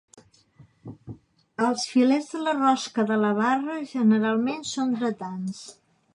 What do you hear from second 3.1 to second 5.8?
de la barra generalment són dretans.